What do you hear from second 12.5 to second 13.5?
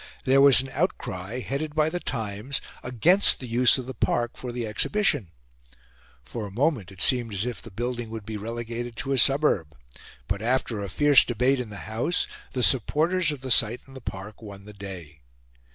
the supporters of